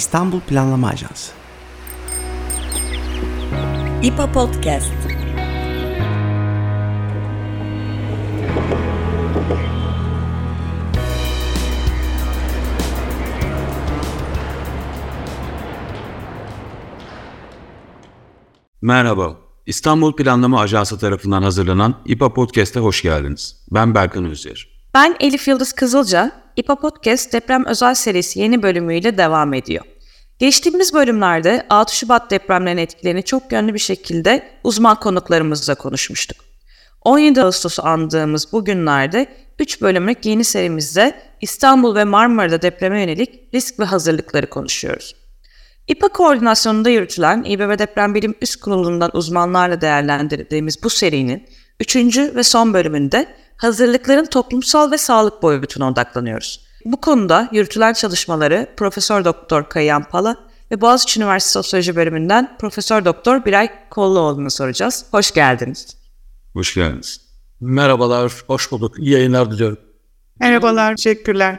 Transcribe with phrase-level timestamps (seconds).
[0.00, 1.32] İstanbul Planlama Ajansı.
[4.02, 4.92] İPA Podcast.
[18.82, 23.66] Merhaba, İstanbul Planlama Ajansı tarafından hazırlanan İPA Podcast'e hoş geldiniz.
[23.70, 24.79] Ben Berkan Özyer.
[24.94, 29.84] Ben Elif Yıldız Kızılca, İPA Podcast deprem özel serisi yeni bölümüyle devam ediyor.
[30.38, 36.38] Geçtiğimiz bölümlerde 6 Şubat depremlerinin etkilerini çok yönlü bir şekilde uzman konuklarımızla konuşmuştuk.
[37.02, 39.26] 17 Ağustos'u andığımız bu günlerde
[39.58, 45.14] 3 bölümlük yeni serimizde İstanbul ve Marmara'da depreme yönelik risk ve hazırlıkları konuşuyoruz.
[45.88, 51.46] İPA koordinasyonunda yürütülen İBB Deprem Bilim Üst Kurulu'ndan uzmanlarla değerlendirdiğimiz bu serinin
[51.80, 51.96] 3.
[52.16, 53.26] ve son bölümünde
[53.60, 56.60] hazırlıkların toplumsal ve sağlık boyutuna odaklanıyoruz.
[56.84, 60.36] Bu konuda yürütülen çalışmaları Profesör Doktor Kayan Pala
[60.70, 65.06] ve Boğaziçi Üniversitesi Sosyoloji Bölümünden Profesör Doktor Biray Kolluoğlu'na soracağız.
[65.10, 65.96] Hoş geldiniz.
[66.52, 67.20] Hoş geldiniz.
[67.60, 68.98] Merhabalar, hoş bulduk.
[68.98, 69.78] İyi yayınlar diliyorum.
[70.40, 71.58] Merhabalar, teşekkürler.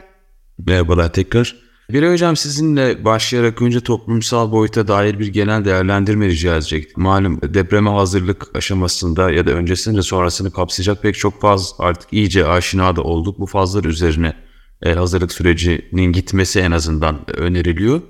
[0.58, 1.61] Merhabalar tekrar.
[1.90, 7.02] Bir hocam sizinle başlayarak önce toplumsal boyuta dair bir genel değerlendirme rica edecektim.
[7.02, 12.96] Malum depreme hazırlık aşamasında ya da öncesinde sonrasını kapsayacak pek çok faz artık iyice aşina
[12.96, 13.38] da olduk.
[13.38, 14.36] Bu fazlar üzerine
[14.82, 18.00] e, hazırlık sürecinin gitmesi en azından öneriliyor.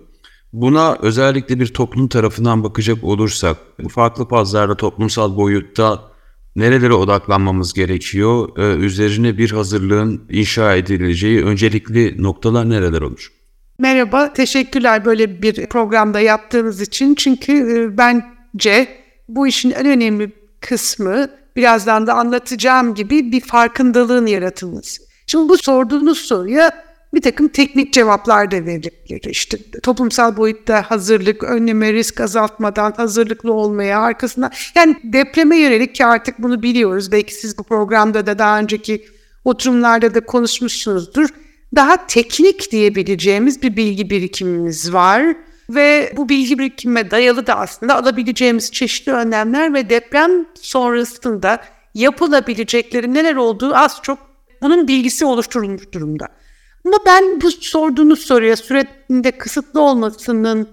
[0.52, 3.56] Buna özellikle bir toplum tarafından bakacak olursak
[3.90, 6.12] farklı fazlarda toplumsal boyutta
[6.56, 8.58] nerelere odaklanmamız gerekiyor?
[8.58, 13.41] Ee, üzerine bir hazırlığın inşa edileceği öncelikli noktalar nereler olur?
[13.82, 17.14] Merhaba, teşekkürler böyle bir programda yaptığınız için.
[17.14, 18.88] Çünkü e, bence
[19.28, 25.02] bu işin en önemli kısmı birazdan da anlatacağım gibi bir farkındalığın yaratılması.
[25.26, 26.70] Şimdi bu sorduğunuz soruya
[27.14, 29.30] bir takım teknik cevaplar da verilebilir.
[29.30, 36.38] İşte toplumsal boyutta hazırlık, önleme, risk azaltmadan hazırlıklı olmaya, arkasına yani depreme yönelik ki artık
[36.38, 37.12] bunu biliyoruz.
[37.12, 39.04] Belki siz bu programda da daha önceki
[39.44, 41.28] oturumlarda da konuşmuşsunuzdur
[41.74, 45.36] daha teknik diyebileceğimiz bir bilgi birikimimiz var
[45.70, 51.60] ve bu bilgi birikimine dayalı da aslında alabileceğimiz çeşitli önlemler ve deprem sonrasında
[51.94, 54.18] yapılabilecekleri neler olduğu az çok
[54.62, 56.28] bunun bilgisi oluşturulmuş durumda.
[56.84, 60.68] Ama ben bu sorduğunuz soruya sürenin kısıtlı olmasının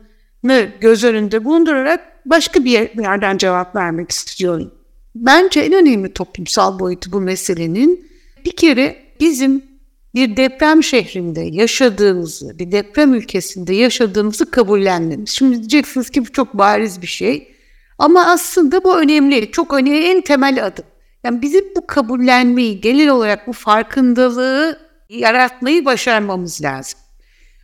[0.82, 4.72] göz önünde bulundurarak başka bir yerden cevap vermek istiyorum.
[5.16, 8.10] Bence en önemli toplumsal boyutu bu meselenin
[8.46, 9.69] bir kere bizim
[10.16, 15.30] bir deprem şehrinde yaşadığımızı, bir deprem ülkesinde yaşadığımızı kabullenmemiz.
[15.30, 17.56] Şimdi diyeceksiniz ki bu çok bariz bir şey.
[17.98, 20.86] Ama aslında bu önemli, çok önemli, en temel adım.
[21.24, 27.00] Yani bizim bu kabullenmeyi, genel olarak bu farkındalığı yaratmayı başarmamız lazım.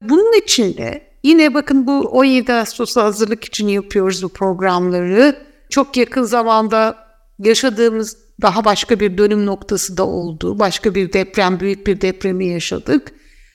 [0.02, 5.46] Bunun için de yine bakın bu 17 Ağustos'a hazırlık için yapıyoruz bu programları.
[5.70, 6.98] Çok yakın zamanda
[7.40, 10.60] yaşadığımız daha başka bir dönüm noktası da oldu.
[10.60, 13.12] Başka bir deprem, büyük bir depremi yaşadık.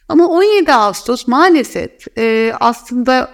[0.09, 3.31] Ama 17 Ağustos maalesef e, aslında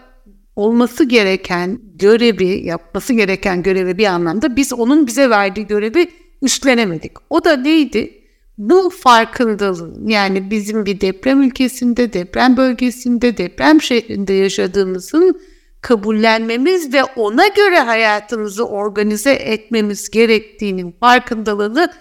[0.56, 6.10] olması gereken görevi, yapması gereken görevi bir anlamda biz onun bize verdiği görevi
[6.42, 7.12] üstlenemedik.
[7.30, 8.22] O da neydi?
[8.58, 15.40] Bu farkındalığın yani bizim bir deprem ülkesinde, deprem bölgesinde, deprem şehrinde yaşadığımızın
[15.86, 21.92] kabullenmemiz ve ona göre hayatımızı organize etmemiz gerektiğinin farkındalığını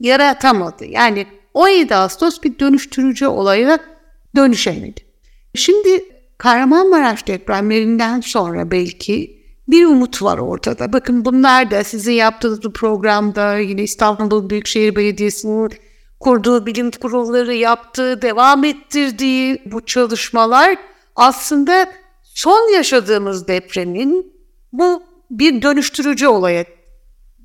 [0.00, 0.84] yaratamadı.
[0.84, 3.78] Yani 17 Ağustos bir dönüştürücü olaya
[4.36, 5.00] dönüşemedi.
[5.54, 6.04] Şimdi
[6.38, 10.92] Kahramanmaraş depremlerinden sonra belki bir umut var ortada.
[10.92, 15.70] Bakın bunlar da sizin yaptığınız bu programda yine İstanbul Büyükşehir Belediyesi'nin
[16.20, 20.76] kurduğu bilim kurulları yaptığı, devam ettirdiği bu çalışmalar
[21.16, 21.86] aslında
[22.34, 24.32] son yaşadığımız depremin
[24.72, 26.64] bu bir dönüştürücü olaya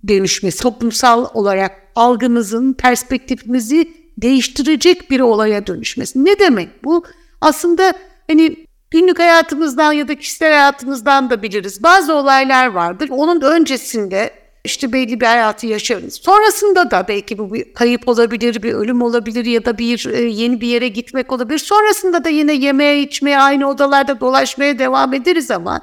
[0.07, 6.25] dönüşmesi, toplumsal olarak algımızın, perspektifimizi değiştirecek bir olaya dönüşmesi.
[6.25, 7.03] Ne demek bu?
[7.41, 7.94] Aslında
[8.27, 11.83] hani günlük hayatımızdan ya da kişisel hayatımızdan da biliriz.
[11.83, 13.09] Bazı olaylar vardır.
[13.12, 14.33] Onun öncesinde
[14.63, 16.13] işte belli bir hayatı yaşarız.
[16.13, 20.61] Sonrasında da belki bu bir kayıp olabilir, bir ölüm olabilir ya da bir e, yeni
[20.61, 21.59] bir yere gitmek olabilir.
[21.59, 25.81] Sonrasında da yine yemeğe, içmeye, aynı odalarda dolaşmaya devam ederiz ama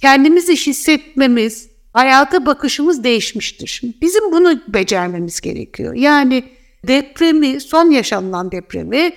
[0.00, 3.82] kendimizi hissetmemiz, hayata bakışımız değişmiştir.
[4.02, 5.94] Bizim bunu becermemiz gerekiyor.
[5.94, 6.44] Yani
[6.86, 9.12] depremi, son yaşanılan depremi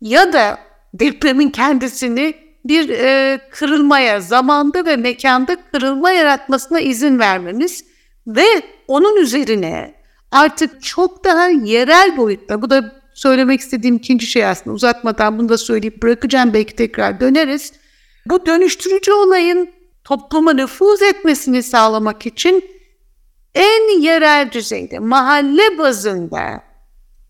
[0.00, 0.58] ya da
[0.94, 2.34] depremin kendisini
[2.64, 7.91] bir e, kırılmaya, zamanda ve mekanda kırılma yaratmasına izin vermemiz
[8.26, 8.46] ve
[8.88, 9.94] onun üzerine
[10.30, 15.58] artık çok daha yerel boyutta, bu da söylemek istediğim ikinci şey aslında uzatmadan bunu da
[15.58, 17.72] söyleyip bırakacağım belki tekrar döneriz.
[18.26, 19.70] Bu dönüştürücü olayın
[20.04, 22.64] topluma nüfuz etmesini sağlamak için
[23.54, 26.62] en yerel düzeyde, mahalle bazında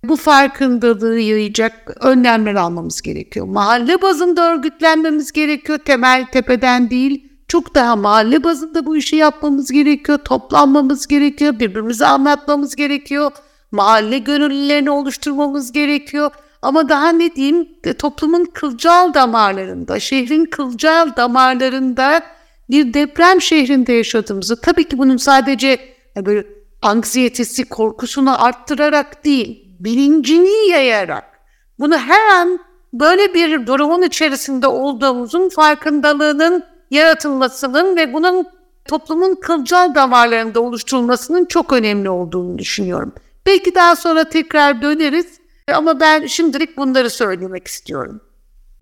[0.05, 3.47] bu farkındalığı yayacak önlemler almamız gerekiyor.
[3.47, 5.79] Mahalle bazında örgütlenmemiz gerekiyor.
[5.79, 10.19] Temel tepeden değil, çok daha mahalle bazında bu işi yapmamız gerekiyor.
[10.19, 11.59] Toplanmamız gerekiyor.
[11.59, 13.33] Birbirimize anlatmamız gerekiyor.
[13.71, 16.31] Mahalle gönüllülerini oluşturmamız gerekiyor.
[16.63, 17.69] Ama daha ne diyeyim
[17.99, 22.23] toplumun kılcal damarlarında, şehrin kılcal damarlarında
[22.71, 25.79] bir deprem şehrinde yaşadığımızı tabii ki bunun sadece
[26.17, 26.47] böyle
[26.83, 31.25] anksiyetesi, korkusunu arttırarak değil, bilincini yayarak
[31.79, 32.59] bunu her an
[32.93, 38.47] böyle bir durumun içerisinde olduğumuzun farkındalığının yaratılmasının ve bunun
[38.85, 43.15] toplumun kılcal damarlarında oluşturulmasının çok önemli olduğunu düşünüyorum.
[43.47, 45.27] Belki daha sonra tekrar döneriz
[45.75, 48.21] ama ben şimdilik bunları söylemek istiyorum.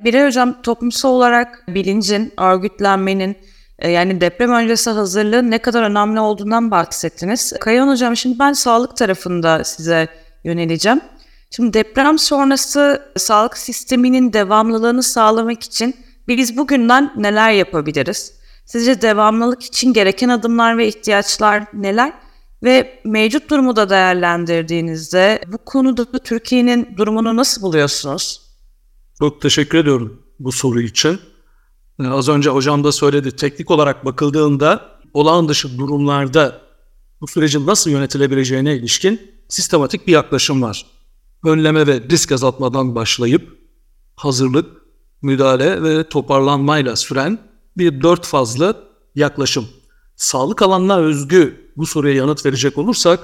[0.04, 3.36] Birey hocam toplumsal olarak bilincin, örgütlenmenin,
[3.78, 7.52] e, yani deprem öncesi hazırlığın ne kadar önemli olduğundan bahsettiniz.
[7.60, 10.08] Kayan hocam şimdi ben sağlık tarafında size
[10.44, 11.00] yöneleceğim.
[11.50, 15.94] Şimdi deprem sonrası sağlık sisteminin devamlılığını sağlamak için
[16.28, 18.34] biz bugünden neler yapabiliriz?
[18.64, 22.12] Sizce devamlılık için gereken adımlar ve ihtiyaçlar neler?
[22.62, 28.42] Ve mevcut durumu da değerlendirdiğinizde bu konuda Türkiye'nin durumunu nasıl buluyorsunuz?
[29.18, 31.20] Çok teşekkür ediyorum bu soru için.
[32.00, 33.36] Ee, az önce hocam da söyledi.
[33.36, 36.60] Teknik olarak bakıldığında olağan dışı durumlarda
[37.20, 40.86] bu sürecin nasıl yönetilebileceğine ilişkin sistematik bir yaklaşım var.
[41.44, 43.58] Önleme ve risk azaltmadan başlayıp
[44.16, 44.79] hazırlık,
[45.22, 47.38] müdahale ve toparlanmayla süren
[47.76, 48.76] bir dört fazlı
[49.14, 49.68] yaklaşım.
[50.16, 53.20] Sağlık alanına özgü bu soruya yanıt verecek olursak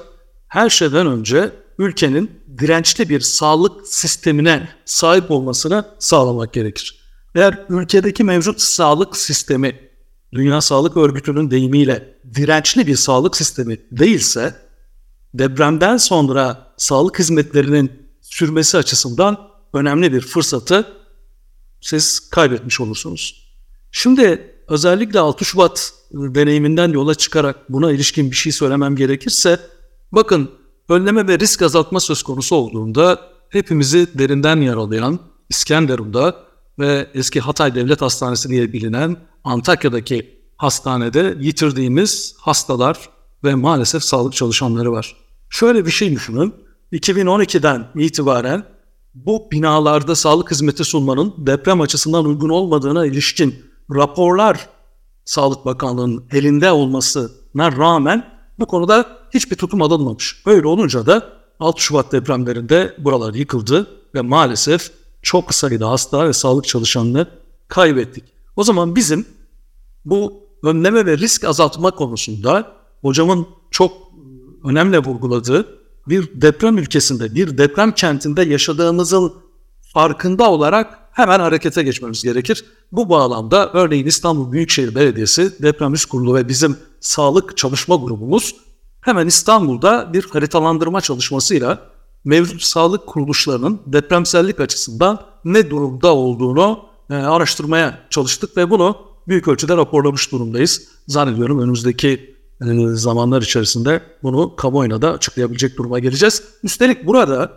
[0.47, 7.01] her şeyden önce ülkenin dirençli bir sağlık sistemine sahip olmasını sağlamak gerekir.
[7.35, 9.87] Eğer ülkedeki mevcut sağlık sistemi
[10.33, 14.55] Dünya Sağlık Örgütü'nün deyimiyle dirençli bir sağlık sistemi değilse
[15.33, 17.91] depremden sonra sağlık hizmetlerinin
[18.21, 19.37] sürmesi açısından
[19.73, 20.87] önemli bir fırsatı
[21.81, 23.47] siz kaybetmiş olursunuz.
[23.91, 29.59] Şimdi özellikle 6 Şubat deneyiminden yola çıkarak buna ilişkin bir şey söylemem gerekirse
[30.11, 30.51] bakın
[30.89, 35.19] önleme ve risk azaltma söz konusu olduğunda hepimizi derinden yaralayan
[35.49, 36.35] İskenderun'da
[36.79, 43.09] ve eski Hatay Devlet Hastanesi diye bilinen Antakya'daki hastanede yitirdiğimiz hastalar
[43.43, 45.15] ve maalesef sağlık çalışanları var.
[45.49, 46.53] Şöyle bir şey düşünün.
[46.93, 48.65] 2012'den itibaren
[49.25, 53.55] bu binalarda sağlık hizmeti sunmanın deprem açısından uygun olmadığına ilişkin
[53.95, 54.69] raporlar
[55.25, 58.25] Sağlık Bakanlığı'nın elinde olmasına rağmen
[58.59, 60.45] bu konuda hiçbir tutum alınmamış.
[60.45, 61.29] Böyle olunca da
[61.59, 64.91] 6 Şubat depremlerinde buralar yıkıldı ve maalesef
[65.21, 67.27] çok sayıda hasta ve sağlık çalışanını
[67.67, 68.23] kaybettik.
[68.55, 69.25] O zaman bizim
[70.05, 70.33] bu
[70.63, 72.71] önleme ve risk azaltma konusunda
[73.01, 73.93] hocamın çok
[74.63, 75.76] önemli vurguladığı
[76.09, 79.33] bir deprem ülkesinde, bir deprem kentinde yaşadığımızın
[79.93, 82.65] farkında olarak hemen harekete geçmemiz gerekir.
[82.91, 88.55] Bu bağlamda örneğin İstanbul Büyükşehir Belediyesi Deprem Üst Kurulu ve bizim sağlık çalışma grubumuz
[89.01, 91.79] hemen İstanbul'da bir haritalandırma çalışmasıyla
[92.25, 98.97] mevcut sağlık kuruluşlarının depremsellik açısından ne durumda olduğunu e, araştırmaya çalıştık ve bunu
[99.27, 100.87] büyük ölçüde raporlamış durumdayız.
[101.07, 102.36] Zannediyorum önümüzdeki
[102.93, 106.43] zamanlar içerisinde bunu kamuoyuna da açıklayabilecek duruma geleceğiz.
[106.63, 107.51] Üstelik burada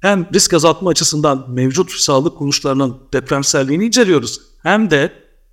[0.00, 4.40] hem risk azaltma açısından mevcut sağlık kuruluşlarının depremselliğini inceliyoruz.
[4.62, 5.12] Hem de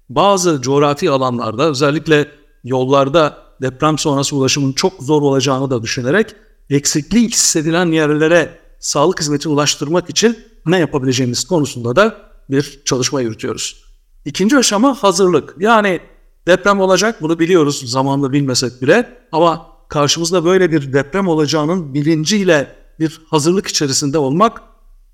[0.10, 2.32] bazı coğrafi alanlarda özellikle
[2.64, 6.36] yollarda deprem sonrası ulaşımın çok zor olacağını da düşünerek
[6.70, 12.18] eksikliği hissedilen yerlere sağlık hizmetini ulaştırmak için ne yapabileceğimiz konusunda da
[12.50, 13.86] bir çalışma yürütüyoruz.
[14.26, 15.56] İkinci aşama hazırlık.
[15.60, 16.00] Yani
[16.48, 23.22] deprem olacak bunu biliyoruz zamanla bilmesek bile ama karşımızda böyle bir deprem olacağının bilinciyle bir
[23.30, 24.62] hazırlık içerisinde olmak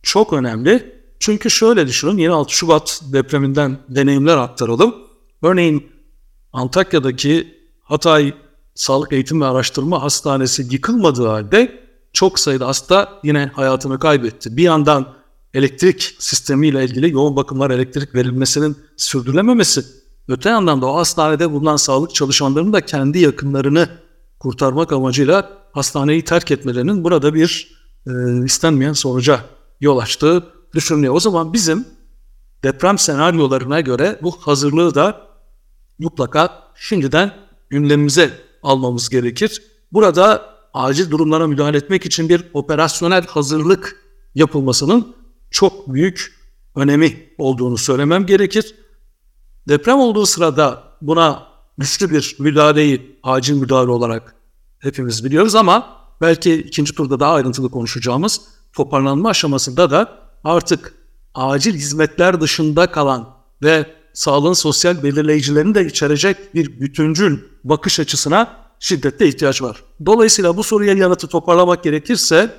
[0.04, 1.02] çok önemli.
[1.20, 4.96] Çünkü şöyle düşünün yine 6 Şubat depreminden deneyimler aktaralım.
[5.42, 5.92] Örneğin
[6.54, 8.34] Antakya'daki Hatay
[8.76, 11.82] Sağlık Eğitim ve Araştırma Hastanesi yıkılmadığı halde
[12.14, 14.58] çok sayıda hasta yine hayatını kaybetti.
[14.58, 15.14] Bir yandan
[15.54, 19.86] elektrik sistemiyle ilgili yoğun bakımlar elektrik verilmesinin sürdürülememesi,
[20.28, 23.90] öte yandan da o hastanede bulunan sağlık çalışanlarının da kendi yakınlarını
[24.40, 28.12] kurtarmak amacıyla hastaneyi terk etmelerinin burada bir e,
[28.46, 29.40] istenmeyen sonuca
[29.82, 30.44] yol açtığı
[30.76, 31.16] düşünülüyor.
[31.16, 31.88] O zaman bizim
[32.64, 35.28] deprem senaryolarına göre bu hazırlığı da
[36.00, 37.32] mutlaka şimdiden
[37.70, 38.32] gündemimize
[38.64, 39.64] almamız gerekir.
[39.92, 45.16] Burada acil durumlara müdahale etmek için bir operasyonel hazırlık yapılmasının
[45.52, 46.42] çok büyük
[46.76, 48.76] önemi olduğunu söylemem gerekir.
[49.68, 54.36] Deprem olduğu sırada buna güçlü bir müdahaleyi acil müdahale olarak
[54.80, 58.42] hepimiz biliyoruz ama belki ikinci turda daha ayrıntılı konuşacağımız
[58.74, 60.10] toparlanma aşamasında da
[60.44, 60.94] artık
[61.34, 63.30] acil hizmetler dışında kalan
[63.64, 69.84] ve sağlığın sosyal belirleyicilerini de içerecek bir bütüncül bakış açısına şiddetle ihtiyaç var.
[70.06, 72.56] Dolayısıyla bu soruya yanıtı toparlamak gerekirse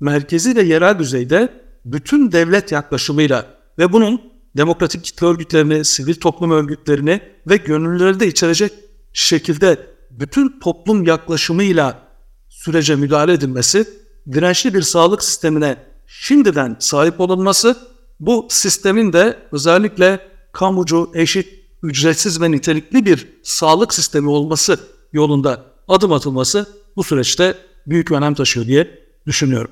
[0.00, 3.46] merkezi ve yerel düzeyde bütün devlet yaklaşımıyla
[3.78, 4.20] ve bunun
[4.56, 8.72] demokratik kitle örgütlerini, sivil toplum örgütlerini ve gönüllüleri de içerecek
[9.12, 12.02] şekilde bütün toplum yaklaşımıyla
[12.48, 13.88] sürece müdahale edilmesi,
[14.32, 17.76] dirençli bir sağlık sistemine şimdiden sahip olunması,
[18.20, 21.48] bu sistemin de özellikle kamucu, eşit,
[21.82, 24.80] ücretsiz ve nitelikli bir sağlık sistemi olması
[25.12, 27.54] yolunda adım atılması bu süreçte
[27.86, 29.70] büyük önem taşıyor diye düşünüyorum.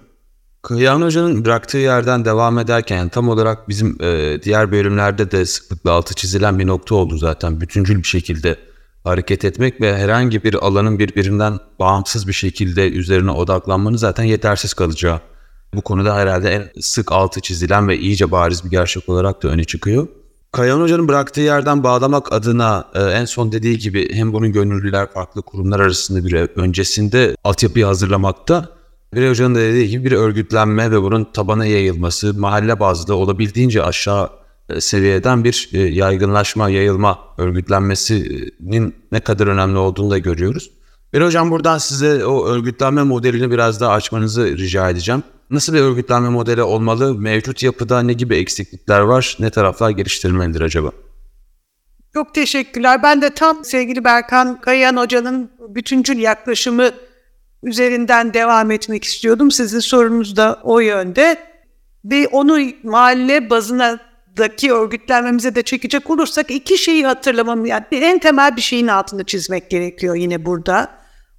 [0.64, 6.14] Kıyan Hoca'nın bıraktığı yerden devam ederken tam olarak bizim e, diğer bölümlerde de sıklıkla altı
[6.14, 7.60] çizilen bir nokta oldu zaten.
[7.60, 8.56] Bütüncül bir şekilde
[9.04, 15.20] hareket etmek ve herhangi bir alanın birbirinden bağımsız bir şekilde üzerine odaklanmanın zaten yetersiz kalacağı.
[15.74, 19.64] Bu konuda herhalde en sık altı çizilen ve iyice bariz bir gerçek olarak da öne
[19.64, 20.08] çıkıyor.
[20.52, 25.42] Kayan Hoca'nın bıraktığı yerden bağlamak adına e, en son dediği gibi hem bunun gönüllüler farklı
[25.42, 28.74] kurumlar arasında bir öncesinde altyapıyı hazırlamakta
[29.14, 34.30] Birey Hoca'nın da dediği gibi bir örgütlenme ve bunun tabana yayılması, mahalle bazlı olabildiğince aşağı
[34.68, 40.70] e, seviyeden bir e, yaygınlaşma, yayılma örgütlenmesinin ne kadar önemli olduğunu da görüyoruz.
[41.12, 45.22] Birey Hocam buradan size o örgütlenme modelini biraz daha açmanızı rica edeceğim.
[45.50, 47.14] Nasıl bir örgütlenme modeli olmalı?
[47.14, 49.36] Mevcut yapıda ne gibi eksiklikler var?
[49.40, 50.90] Ne taraflar geliştirilmelidir acaba?
[52.14, 53.02] Çok teşekkürler.
[53.02, 56.90] Ben de tam sevgili Berkan Kayan Hoca'nın bütüncül yaklaşımı
[57.64, 59.50] üzerinden devam etmek istiyordum.
[59.50, 61.36] Sizin sorunuz da o yönde.
[62.04, 63.98] Ve onu mahalle bazına
[64.36, 69.70] daki örgütlenmemize de çekecek olursak iki şeyi hatırlamam yani en temel bir şeyin altını çizmek
[69.70, 70.90] gerekiyor yine burada.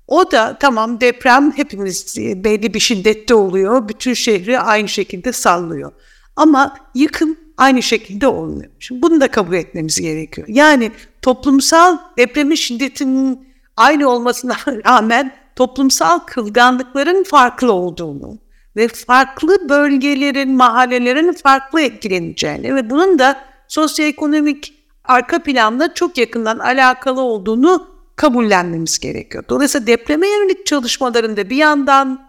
[0.07, 3.89] O da tamam deprem hepimiz belli bir şiddette oluyor.
[3.89, 5.91] Bütün şehri aynı şekilde sallıyor.
[6.35, 8.71] Ama yıkım aynı şekilde olmuyor.
[8.79, 10.47] Şimdi bunu da kabul etmemiz gerekiyor.
[10.47, 10.91] Yani
[11.21, 14.55] toplumsal depremin şiddetinin aynı olmasına
[14.85, 18.39] rağmen toplumsal kılganlıkların farklı olduğunu
[18.75, 27.21] ve farklı bölgelerin, mahallelerin farklı etkileneceğini ve bunun da sosyoekonomik arka planla çok yakından alakalı
[27.21, 29.43] olduğunu kabullenmemiz gerekiyor.
[29.49, 32.25] Dolayısıyla depreme yönelik çalışmalarında bir yandan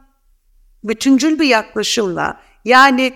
[0.84, 3.12] bütüncül bir yaklaşımla yani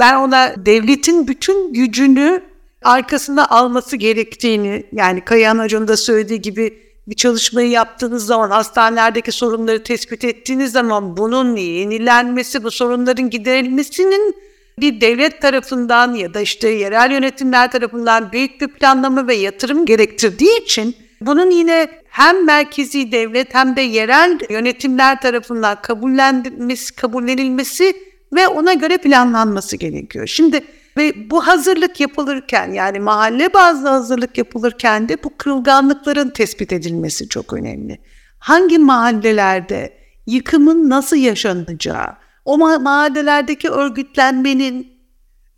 [0.00, 2.42] ben ona devletin bütün gücünü
[2.82, 9.82] arkasına alması gerektiğini yani Kayahan Hoca'nın da söylediği gibi bir çalışmayı yaptığınız zaman, hastanelerdeki sorunları
[9.82, 14.36] tespit ettiğiniz zaman bunun yenilenmesi, bu sorunların giderilmesinin
[14.80, 20.62] bir devlet tarafından ya da işte yerel yönetimler tarafından büyük bir planlama ve yatırım gerektirdiği
[20.62, 27.94] için bunun yine hem merkezi devlet hem de yerel yönetimler tarafından kabullenilmesi, kabullenilmesi
[28.32, 30.26] ve ona göre planlanması gerekiyor.
[30.26, 30.60] Şimdi
[31.00, 37.52] ve bu hazırlık yapılırken yani mahalle bazlı hazırlık yapılırken de bu kırılganlıkların tespit edilmesi çok
[37.52, 38.00] önemli.
[38.38, 44.92] Hangi mahallelerde yıkımın nasıl yaşanacağı, o mahallelerdeki örgütlenmenin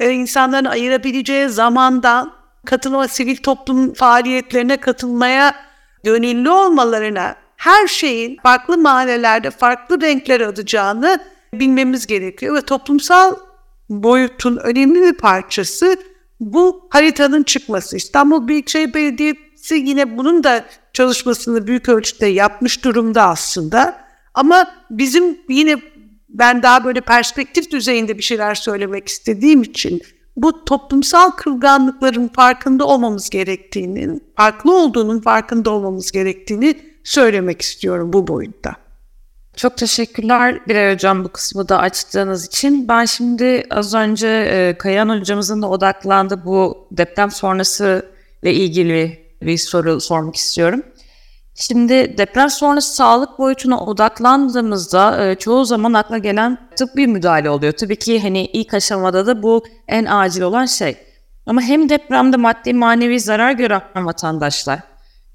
[0.01, 2.33] e, insanların ayırabileceği zamandan
[2.67, 5.55] katılma, sivil toplum faaliyetlerine katılmaya
[6.05, 11.19] gönüllü olmalarına her şeyin farklı mahallelerde farklı renkler alacağını
[11.55, 13.35] bilmemiz gerekiyor ve toplumsal
[13.93, 15.97] boyutun önemli bir parçası
[16.41, 17.97] bu haritanın çıkması.
[17.97, 24.03] İstanbul Büyükşehir Belediyesi yine bunun da çalışmasını büyük ölçüde yapmış durumda aslında.
[24.35, 25.77] Ama bizim yine
[26.29, 30.03] ben daha böyle perspektif düzeyinde bir şeyler söylemek istediğim için
[30.37, 38.77] bu toplumsal kırılganlıkların farkında olmamız gerektiğini, farklı olduğunun farkında olmamız gerektiğini söylemek istiyorum bu boyutta.
[39.57, 42.89] Çok teşekkürler Birey Hocam bu kısmı da açtığınız için.
[42.89, 48.07] Ben şimdi az önce e, Kayan Hocamızın da odaklandığı bu deprem sonrası
[48.43, 50.83] ile ilgili bir soru sormak istiyorum.
[51.55, 57.73] Şimdi deprem sonrası sağlık boyutuna odaklandığımızda e, çoğu zaman akla gelen tıbbi müdahale oluyor.
[57.73, 60.97] Tabii ki hani ilk aşamada da bu en acil olan şey.
[61.47, 64.81] Ama hem depremde maddi manevi zarar gören vatandaşlar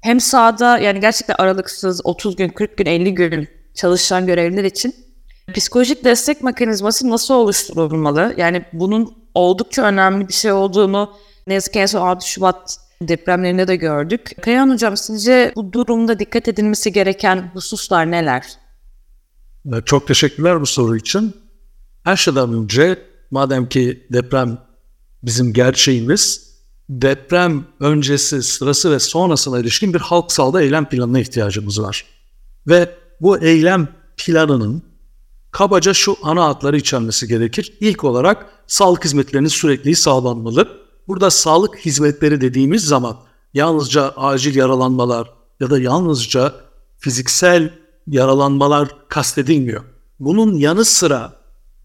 [0.00, 3.48] hem sahada yani gerçekten aralıksız 30 gün, 40 gün, 50 gün
[3.78, 4.94] çalışan görevliler için
[5.54, 8.34] psikolojik destek mekanizması nasıl oluşturulmalı?
[8.36, 11.12] Yani bunun oldukça önemli bir şey olduğunu
[11.46, 14.30] ne yazık ki en son 6 Şubat depremlerinde de gördük.
[14.42, 18.44] Kayan Hocam sizce bu durumda dikkat edilmesi gereken hususlar neler?
[19.84, 21.36] Çok teşekkürler bu soru için.
[22.04, 22.98] Her şeyden önce
[23.30, 24.58] madem ki deprem
[25.22, 26.48] bizim gerçeğimiz
[26.88, 32.04] deprem öncesi, sırası ve sonrasına ilişkin bir halk sağlığı eylem planına ihtiyacımız var.
[32.66, 32.88] Ve
[33.20, 34.82] bu eylem planının
[35.50, 37.72] kabaca şu ana hatları içermesi gerekir.
[37.80, 40.68] İlk olarak sağlık hizmetlerinin sürekli sağlanmalı.
[41.08, 43.16] Burada sağlık hizmetleri dediğimiz zaman
[43.54, 46.54] yalnızca acil yaralanmalar ya da yalnızca
[46.98, 47.74] fiziksel
[48.06, 49.84] yaralanmalar kastedilmiyor.
[50.20, 51.32] Bunun yanı sıra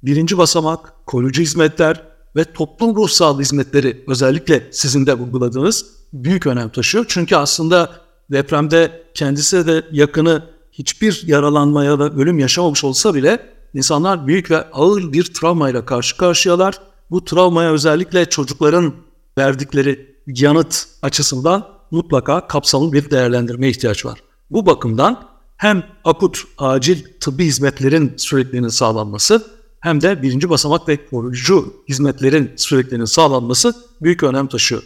[0.04, 2.04] birinci basamak koruyucu hizmetler
[2.36, 7.06] ve toplum ruh sağlığı hizmetleri özellikle sizin de vurguladığınız büyük önem taşıyor.
[7.08, 7.92] Çünkü aslında
[8.32, 14.72] depremde kendisi de yakını hiçbir yaralanma ya da ölüm yaşamamış olsa bile insanlar büyük ve
[14.72, 16.80] ağır bir travmayla karşı karşıyalar.
[17.12, 18.94] Bu travmaya özellikle çocukların
[19.38, 24.20] verdikleri yanıt açısından mutlaka kapsamlı bir değerlendirme ihtiyaç var.
[24.52, 25.24] Bu bakımdan
[25.58, 29.48] hem akut acil tıbbi hizmetlerin sürekliliğinin sağlanması
[29.80, 34.84] hem de birinci basamak ve koruyucu hizmetlerin sürekliliğinin sağlanması büyük önem taşıyor.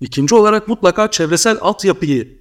[0.00, 2.40] İkinci olarak mutlaka çevresel altyapıyı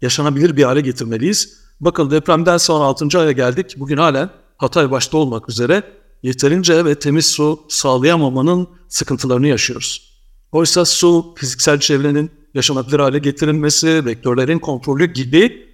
[0.00, 1.63] yaşanabilir bir hale getirmeliyiz.
[1.80, 3.18] Bakın depremden sonra 6.
[3.18, 3.74] aya geldik.
[3.76, 5.82] Bugün halen Hatay başta olmak üzere
[6.22, 10.14] yeterince ve temiz su sağlayamamanın sıkıntılarını yaşıyoruz.
[10.52, 15.66] Oysa su, fiziksel çevrenin yaşanabilir hale getirilmesi, vektörlerin kontrolü gibi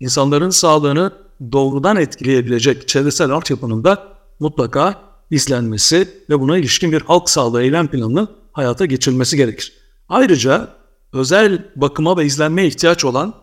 [0.00, 1.12] insanların sağlığını
[1.52, 4.08] doğrudan etkileyebilecek çevresel altyapının da
[4.40, 9.72] mutlaka izlenmesi ve buna ilişkin bir halk sağlığı eylem planını hayata geçirilmesi gerekir.
[10.08, 10.68] Ayrıca
[11.12, 13.34] özel bakıma ve izlenmeye ihtiyaç olan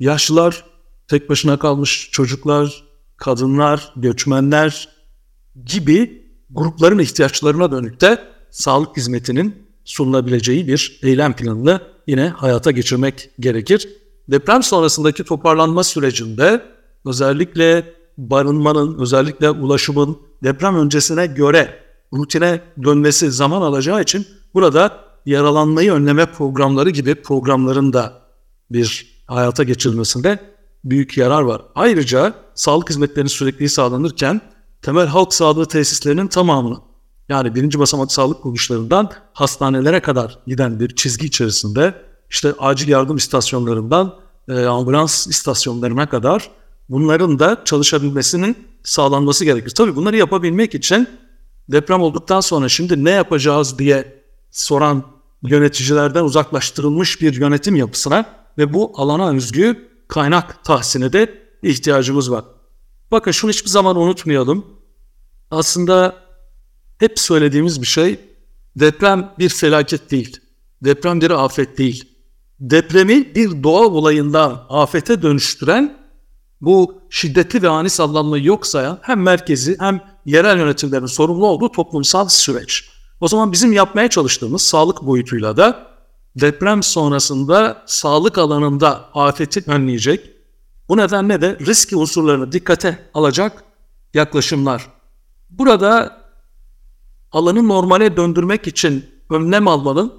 [0.00, 0.64] yaşlılar,
[1.10, 2.84] tek başına kalmış çocuklar,
[3.16, 4.88] kadınlar, göçmenler
[5.64, 8.18] gibi grupların ihtiyaçlarına dönük de
[8.50, 13.88] sağlık hizmetinin sunulabileceği bir eylem planını yine hayata geçirmek gerekir.
[14.28, 16.62] Deprem sonrasındaki toparlanma sürecinde
[17.04, 21.78] özellikle barınmanın, özellikle ulaşımın deprem öncesine göre
[22.12, 28.22] rutine dönmesi zaman alacağı için burada yaralanmayı önleme programları gibi programların da
[28.70, 30.49] bir hayata geçirilmesinde
[30.84, 31.62] büyük yarar var.
[31.74, 34.40] Ayrıca sağlık hizmetlerinin sürekli sağlanırken
[34.82, 36.76] temel halk sağlığı tesislerinin tamamını
[37.28, 41.94] yani birinci basamak sağlık kuruluşlarından hastanelere kadar giden bir çizgi içerisinde
[42.30, 44.14] işte acil yardım istasyonlarından
[44.48, 46.50] e, ambulans istasyonlarına kadar
[46.88, 49.70] bunların da çalışabilmesinin sağlanması gerekir.
[49.70, 51.08] Tabii bunları yapabilmek için
[51.68, 55.04] deprem olduktan sonra şimdi ne yapacağız diye soran
[55.42, 58.24] yöneticilerden uzaklaştırılmış bir yönetim yapısına
[58.58, 62.44] ve bu alana özgü kaynak tahsine de ihtiyacımız var.
[63.10, 64.66] Bakın şunu hiçbir zaman unutmayalım.
[65.50, 66.16] Aslında
[66.98, 68.20] hep söylediğimiz bir şey
[68.76, 70.40] deprem bir felaket değil.
[70.84, 72.08] Deprem bir afet değil.
[72.60, 76.00] Depremi bir doğa olayından afete dönüştüren
[76.60, 82.28] bu şiddetli ve ani sallanmayı yok sayan hem merkezi hem yerel yönetimlerin sorumlu olduğu toplumsal
[82.28, 82.90] süreç.
[83.20, 85.89] O zaman bizim yapmaya çalıştığımız sağlık boyutuyla da
[86.36, 90.30] deprem sonrasında sağlık alanında afeti önleyecek,
[90.88, 93.64] bu nedenle de risk unsurlarını dikkate alacak
[94.14, 94.86] yaklaşımlar.
[95.50, 96.20] Burada
[97.32, 100.12] alanı normale döndürmek için önlem almanın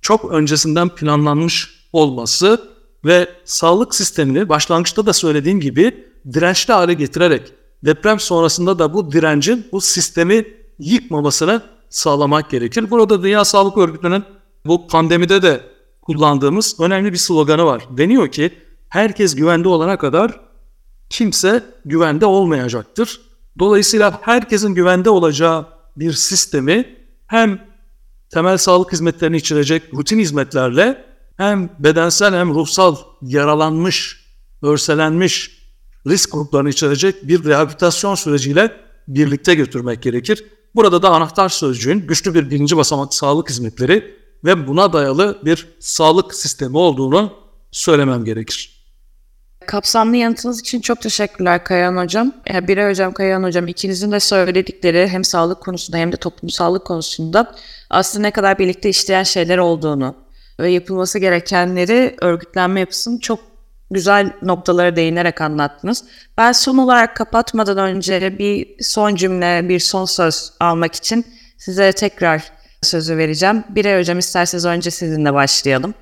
[0.00, 2.70] çok öncesinden planlanmış olması
[3.04, 7.52] ve sağlık sistemini başlangıçta da söylediğim gibi dirençli hale getirerek
[7.84, 10.44] deprem sonrasında da bu direncin bu sistemi
[10.78, 12.90] yıkmamasını sağlamak gerekir.
[12.90, 14.24] Burada Dünya Sağlık Örgütü'nün
[14.66, 15.60] bu pandemide de
[16.02, 17.82] kullandığımız önemli bir sloganı var.
[17.90, 18.50] Deniyor ki
[18.88, 20.40] herkes güvende olana kadar
[21.10, 23.20] kimse güvende olmayacaktır.
[23.58, 26.96] Dolayısıyla herkesin güvende olacağı bir sistemi
[27.26, 27.60] hem
[28.30, 31.04] temel sağlık hizmetlerini içerecek rutin hizmetlerle
[31.36, 34.26] hem bedensel hem ruhsal yaralanmış,
[34.62, 35.60] örselenmiş
[36.06, 38.72] risk gruplarını içerecek bir rehabilitasyon süreciyle
[39.08, 40.44] birlikte götürmek gerekir.
[40.74, 46.34] Burada da anahtar sözcüğün güçlü bir birinci basamak sağlık hizmetleri ve buna dayalı bir sağlık
[46.34, 47.32] sistemi olduğunu
[47.70, 48.80] söylemem gerekir.
[49.66, 52.32] Kapsamlı yanıtınız için çok teşekkürler Kayan Hocam.
[52.54, 56.84] E, Biray Hocam, Kayan Hocam ikinizin de söyledikleri hem sağlık konusunda hem de toplum sağlık
[56.84, 57.54] konusunda
[57.90, 60.14] aslında ne kadar birlikte işleyen şeyler olduğunu
[60.60, 63.40] ve yapılması gerekenleri örgütlenme yapısının çok
[63.90, 66.04] güzel noktalara değinerek anlattınız.
[66.38, 71.26] Ben son olarak kapatmadan önce bir son cümle, bir son söz almak için
[71.58, 73.64] size tekrar sözü vereceğim.
[73.68, 75.94] Birer hocam isterseniz önce sizinle başlayalım.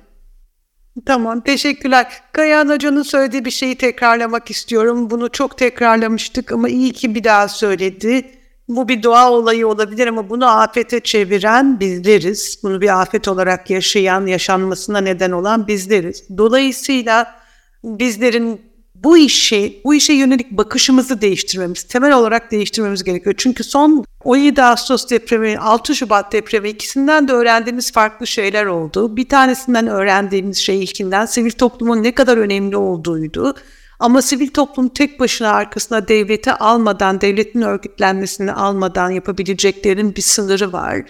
[1.05, 2.07] Tamam, teşekkürler.
[2.31, 5.09] Kayahan Hoca'nın söylediği bir şeyi tekrarlamak istiyorum.
[5.09, 8.31] Bunu çok tekrarlamıştık ama iyi ki bir daha söyledi.
[8.67, 12.59] Bu bir doğa olayı olabilir ama bunu afete çeviren bizleriz.
[12.63, 16.23] Bunu bir afet olarak yaşayan, yaşanmasına neden olan bizleriz.
[16.37, 17.35] Dolayısıyla
[17.83, 18.61] bizlerin
[19.03, 23.35] bu işi, bu işe yönelik bakışımızı değiştirmemiz, temel olarak değiştirmemiz gerekiyor.
[23.37, 29.17] Çünkü son 17 Ağustos depremi, 6 Şubat depremi ikisinden de öğrendiğimiz farklı şeyler oldu.
[29.17, 33.55] Bir tanesinden öğrendiğimiz şey ilkinden sivil toplumun ne kadar önemli olduğuydu.
[33.99, 41.01] Ama sivil toplum tek başına arkasına devleti almadan, devletin örgütlenmesini almadan yapabileceklerin bir sınırı var.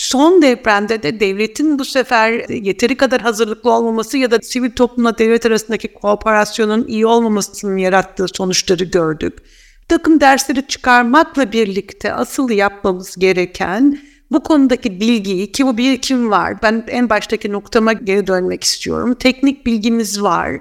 [0.00, 5.46] Son depremde de devletin bu sefer yeteri kadar hazırlıklı olmaması ya da sivil toplumla devlet
[5.46, 9.38] arasındaki kooperasyonun iyi olmamasının yarattığı sonuçları gördük.
[9.82, 13.98] Bir takım dersleri çıkarmakla birlikte asıl yapmamız gereken
[14.30, 16.62] bu konudaki bilgiyi ki bu birikim var.
[16.62, 19.14] Ben en baştaki noktama geri dönmek istiyorum.
[19.14, 20.60] Teknik bilgimiz var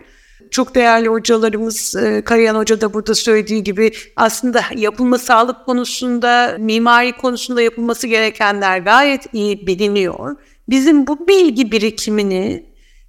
[0.51, 7.12] çok değerli hocalarımız e, Karayan Hoca da burada söylediği gibi aslında yapılma sağlık konusunda, mimari
[7.12, 10.35] konusunda yapılması gerekenler gayet iyi biliniyor.
[10.69, 12.65] Bizim bu bilgi birikimini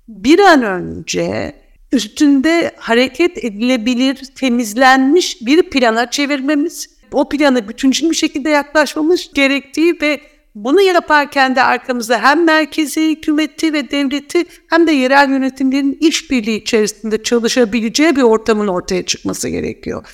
[0.09, 1.55] bir an önce
[1.93, 10.21] üstünde hareket edilebilir, temizlenmiş bir plana çevirmemiz, o plana bütüncül bir şekilde yaklaşmamız gerektiği ve
[10.55, 17.23] bunu yaparken de arkamızda hem merkezi hükümeti ve devleti hem de yerel yönetimlerin işbirliği içerisinde
[17.23, 20.07] çalışabileceği bir ortamın ortaya çıkması gerekiyor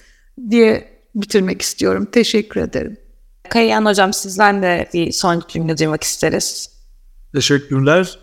[0.50, 2.08] diye bitirmek istiyorum.
[2.12, 2.96] Teşekkür ederim.
[3.50, 6.70] Kayayan Hocam sizden de bir son cümle duymak isteriz.
[7.34, 8.18] Teşekkürler.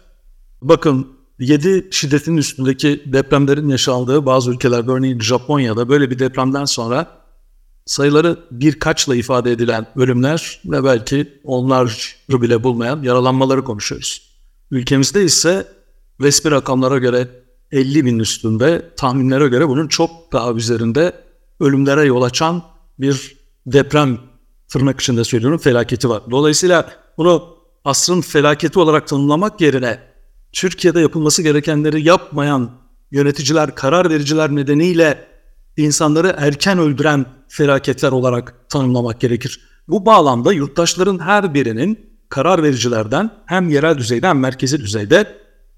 [0.61, 1.07] Bakın
[1.39, 7.22] 7 şiddetin üstündeki depremlerin yaşandığı bazı ülkelerde örneğin Japonya'da böyle bir depremden sonra
[7.85, 14.33] sayıları birkaçla ifade edilen ölümler ve belki onlar bile bulmayan yaralanmaları konuşuyoruz.
[14.71, 15.67] Ülkemizde ise
[16.21, 17.27] resmi rakamlara göre
[17.71, 21.13] 50 bin üstünde, tahminlere göre bunun çok daha üzerinde
[21.59, 22.63] ölümlere yol açan
[22.99, 24.19] bir deprem
[24.67, 26.23] tırnak içinde söylüyorum felaketi var.
[26.31, 29.99] Dolayısıyla bunu asrın felaketi olarak tanımlamak yerine
[30.51, 32.71] Türkiye'de yapılması gerekenleri yapmayan
[33.11, 35.27] yöneticiler, karar vericiler nedeniyle
[35.77, 39.61] insanları erken öldüren felaketler olarak tanımlamak gerekir.
[39.87, 45.37] Bu bağlamda yurttaşların her birinin karar vericilerden hem yerel düzeyde hem merkezi düzeyde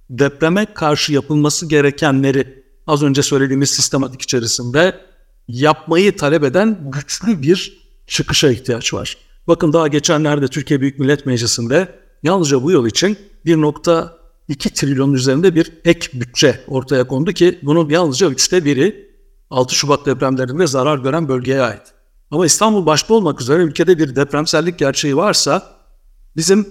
[0.10, 4.96] depreme karşı yapılması gerekenleri az önce söylediğimiz sistematik içerisinde
[5.48, 9.18] yapmayı talep eden güçlü bir çıkışa ihtiyaç var.
[9.48, 15.72] Bakın daha geçenlerde Türkiye Büyük Millet Meclisi'nde yalnızca bu yıl için 1.2 trilyon üzerinde bir
[15.86, 19.15] ek bütçe ortaya kondu ki bunun yalnızca üçte biri
[19.50, 21.82] 6 Şubat depremlerinde zarar gören bölgeye ait.
[22.32, 25.64] Ama İstanbul başta olmak üzere ülkede bir depremsellik gerçeği varsa
[26.36, 26.70] bizim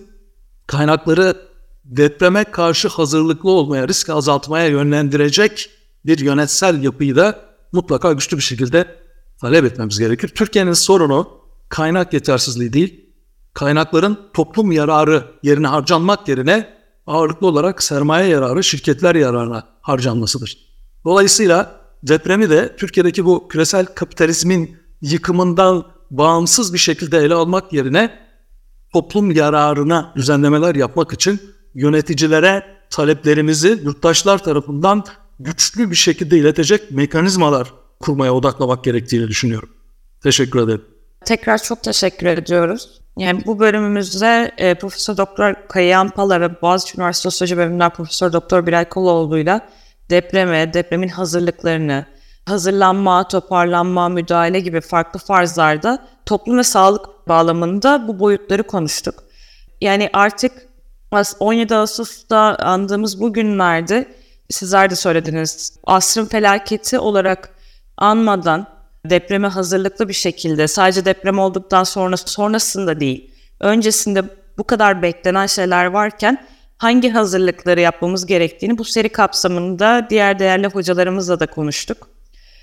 [0.66, 1.36] kaynakları
[1.84, 5.70] depreme karşı hazırlıklı olmaya, risk azaltmaya yönlendirecek
[6.06, 7.40] bir yönetsel yapıyı da
[7.72, 8.96] mutlaka güçlü bir şekilde
[9.40, 10.28] talep etmemiz gerekir.
[10.28, 11.28] Türkiye'nin sorunu
[11.68, 13.10] kaynak yetersizliği değil,
[13.54, 16.74] kaynakların toplum yararı yerine harcanmak yerine
[17.06, 20.58] ağırlıklı olarak sermaye yararı, şirketler yararına harcanmasıdır.
[21.04, 28.18] Dolayısıyla depremi de Türkiye'deki bu küresel kapitalizmin yıkımından bağımsız bir şekilde ele almak yerine
[28.92, 31.40] toplum yararına düzenlemeler yapmak için
[31.74, 35.04] yöneticilere taleplerimizi yurttaşlar tarafından
[35.40, 39.68] güçlü bir şekilde iletecek mekanizmalar kurmaya odaklamak gerektiğini düşünüyorum.
[40.22, 40.84] Teşekkür ederim.
[41.24, 43.00] Tekrar çok teşekkür ediyoruz.
[43.18, 48.84] Yani bu bölümümüzde e, Profesör Doktor Kayahan Palara, Boğaziçi Üniversitesi Sosyoloji Bölümünden Profesör Doktor Bilal
[48.84, 49.68] Koloğlu'yla
[50.10, 52.04] depreme, depremin hazırlıklarını,
[52.46, 59.14] hazırlanma, toparlanma, müdahale gibi farklı farzlarda toplum ve sağlık bağlamında bu boyutları konuştuk.
[59.80, 60.52] Yani artık
[61.40, 64.14] 17 Ağustos'ta andığımız bu günlerde
[64.50, 67.50] sizler de söylediniz asrın felaketi olarak
[67.96, 68.66] anmadan
[69.06, 74.22] depreme hazırlıklı bir şekilde sadece deprem olduktan sonra sonrasında değil öncesinde
[74.58, 76.46] bu kadar beklenen şeyler varken
[76.78, 82.08] hangi hazırlıkları yapmamız gerektiğini bu seri kapsamında diğer değerli hocalarımızla da konuştuk.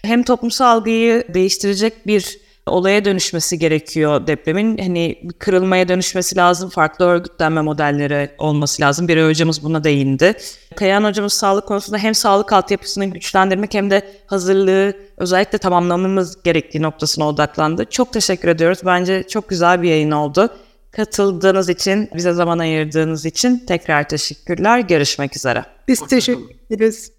[0.03, 4.77] Hem toplumsal algıyı değiştirecek bir olaya dönüşmesi gerekiyor depremin.
[4.77, 6.69] Hani kırılmaya dönüşmesi lazım.
[6.69, 9.07] Farklı örgütlenme modelleri olması lazım.
[9.07, 10.33] Bir hocamız buna değindi.
[10.75, 17.27] Kayan hocamız sağlık konusunda hem sağlık altyapısını güçlendirmek hem de hazırlığı özellikle tamamlamamız gerektiği noktasına
[17.27, 17.85] odaklandı.
[17.85, 18.79] Çok teşekkür ediyoruz.
[18.85, 20.49] Bence çok güzel bir yayın oldu.
[20.91, 24.79] Katıldığınız için, bize zaman ayırdığınız için tekrar teşekkürler.
[24.79, 25.65] Görüşmek üzere.
[25.87, 27.11] Biz teşekkür ederiz.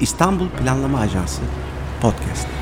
[0.00, 1.40] İstanbul Planlama Ajansı
[2.00, 2.55] Podcast.